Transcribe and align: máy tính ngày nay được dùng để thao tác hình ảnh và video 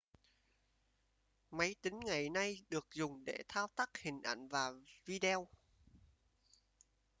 máy 1.51 1.75
tính 1.81 1.99
ngày 1.99 2.29
nay 2.29 2.61
được 2.69 2.87
dùng 2.93 3.25
để 3.25 3.37
thao 3.47 3.67
tác 3.67 3.89
hình 4.01 4.21
ảnh 4.23 4.47
và 4.47 4.71
video 5.05 5.47